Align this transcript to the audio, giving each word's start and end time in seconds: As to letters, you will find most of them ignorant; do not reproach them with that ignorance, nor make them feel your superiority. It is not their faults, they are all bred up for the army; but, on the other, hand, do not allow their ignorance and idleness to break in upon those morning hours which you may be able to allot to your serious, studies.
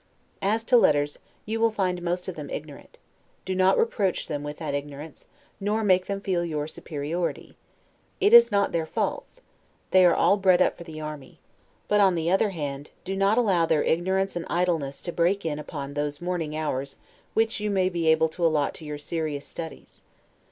As 0.41 0.63
to 0.63 0.77
letters, 0.77 1.19
you 1.45 1.59
will 1.59 1.69
find 1.69 2.01
most 2.01 2.27
of 2.27 2.35
them 2.35 2.49
ignorant; 2.49 2.97
do 3.45 3.53
not 3.53 3.77
reproach 3.77 4.27
them 4.27 4.41
with 4.41 4.57
that 4.57 4.73
ignorance, 4.73 5.27
nor 5.59 5.83
make 5.83 6.07
them 6.07 6.19
feel 6.21 6.43
your 6.43 6.65
superiority. 6.67 7.55
It 8.19 8.33
is 8.33 8.51
not 8.51 8.71
their 8.71 8.87
faults, 8.87 9.41
they 9.91 10.03
are 10.03 10.15
all 10.15 10.37
bred 10.37 10.59
up 10.59 10.75
for 10.75 10.83
the 10.83 10.99
army; 10.99 11.39
but, 11.87 12.01
on 12.01 12.15
the 12.15 12.31
other, 12.31 12.49
hand, 12.49 12.89
do 13.05 13.15
not 13.15 13.37
allow 13.37 13.67
their 13.67 13.83
ignorance 13.83 14.35
and 14.35 14.47
idleness 14.49 15.03
to 15.03 15.11
break 15.13 15.45
in 15.45 15.59
upon 15.59 15.93
those 15.93 16.19
morning 16.19 16.57
hours 16.57 16.97
which 17.35 17.59
you 17.59 17.69
may 17.69 17.87
be 17.87 18.07
able 18.07 18.29
to 18.29 18.43
allot 18.43 18.73
to 18.73 18.85
your 18.85 18.97
serious, 18.97 19.45
studies. 19.45 20.01